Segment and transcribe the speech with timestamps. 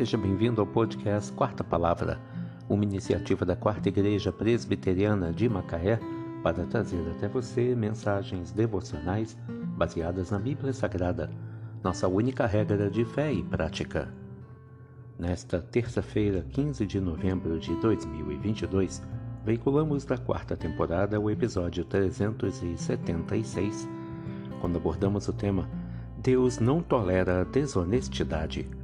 [0.00, 2.18] Seja bem-vindo ao podcast Quarta Palavra,
[2.70, 6.00] uma iniciativa da Quarta Igreja Presbiteriana de Macaé
[6.42, 9.36] para trazer até você mensagens devocionais
[9.76, 11.30] baseadas na Bíblia Sagrada,
[11.84, 14.10] nossa única regra de fé e prática.
[15.18, 19.02] Nesta terça-feira, 15 de novembro de 2022,
[19.44, 23.86] veiculamos da quarta temporada o episódio 376,
[24.62, 25.68] quando abordamos o tema
[26.16, 28.79] Deus não tolera desonestidade.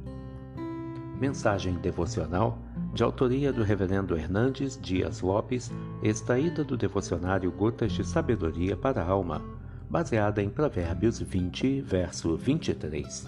[1.19, 2.59] Mensagem devocional
[2.93, 5.71] de autoria do Reverendo Hernandes Dias Lopes,
[6.03, 9.41] extraída do devocionário Gotas de Sabedoria para a Alma,
[9.89, 13.25] baseada em Provérbios 20, verso 23.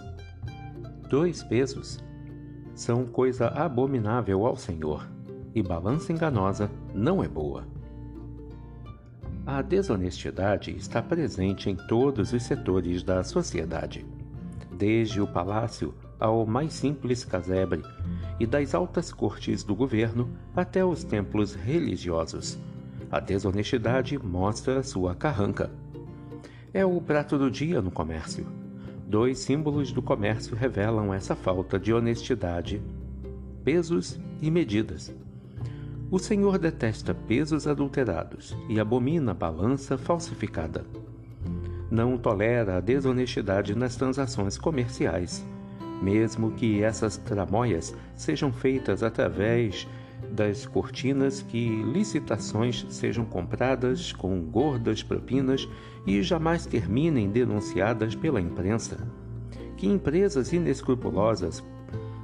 [1.10, 2.00] Dois pesos
[2.76, 5.10] são coisa abominável ao Senhor,
[5.56, 7.68] e balança enganosa não é boa.
[9.48, 14.06] A desonestidade está presente em todos os setores da sociedade,
[14.78, 17.82] desde o palácio ao mais simples casebre,
[18.40, 22.60] e das altas cortes do governo até os templos religiosos.
[23.12, 25.72] A desonestidade mostra sua carranca.
[26.74, 28.46] É o prato do dia no comércio.
[29.08, 32.82] Dois símbolos do comércio revelam essa falta de honestidade:
[33.64, 35.12] pesos e medidas.
[36.12, 40.86] O Senhor detesta pesos adulterados e abomina balança falsificada.
[41.90, 45.44] Não tolera a desonestidade nas transações comerciais,
[46.02, 49.88] mesmo que essas tramóias sejam feitas através
[50.32, 55.68] das cortinas que licitações sejam compradas com gordas propinas
[56.06, 58.98] e jamais terminem denunciadas pela imprensa.
[59.78, 61.64] Que empresas inescrupulosas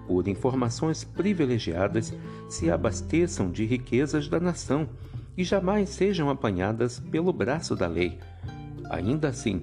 [0.07, 2.13] por informações privilegiadas,
[2.49, 4.87] se abasteçam de riquezas da nação
[5.37, 8.17] e jamais sejam apanhadas pelo braço da lei.
[8.89, 9.61] Ainda assim,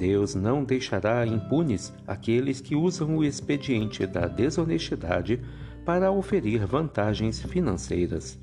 [0.00, 5.40] Deus não deixará impunes aqueles que usam o expediente da desonestidade
[5.84, 8.36] para oferir vantagens financeiras.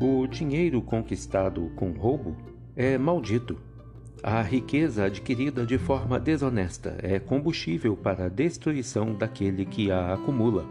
[0.00, 2.34] O dinheiro conquistado com roubo
[2.74, 3.58] é maldito
[4.22, 10.66] a riqueza adquirida de forma desonesta é combustível para a destruição daquele que a acumula.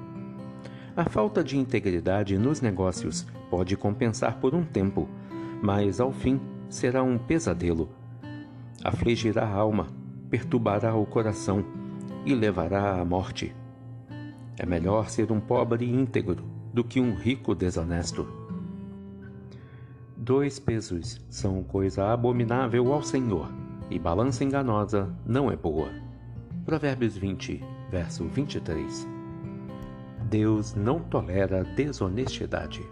[0.96, 5.09] A falta de integridade nos negócios pode compensar por um tempo,
[5.63, 7.90] mas ao fim será um pesadelo.
[8.84, 9.88] Afligirá a alma,
[10.29, 11.66] perturbará o coração
[12.25, 13.56] e levará à morte.
[14.57, 18.28] É melhor ser um pobre íntegro do que um rico desonesto.
[20.16, 23.51] Dois pesos são coisa abominável ao Senhor,
[23.90, 25.90] e balança enganosa não é boa.
[26.66, 29.07] Provérbios 20, verso 23.
[30.29, 32.84] Deus não tolera desonestidade.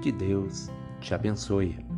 [0.00, 0.70] Que Deus
[1.00, 1.91] te abençoe.